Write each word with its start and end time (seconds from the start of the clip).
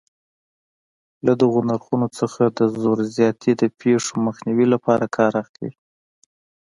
له 1.25 1.33
دغو 1.41 1.59
نرخونو 1.69 2.07
څخه 2.19 2.43
د 2.57 2.59
زور 2.81 2.99
زیاتي 3.15 3.51
د 3.61 3.63
پېښو 3.79 4.13
مخنیوي 4.27 4.65
لپاره 4.73 5.05
کار 5.17 5.31
اخلي. 5.43 5.71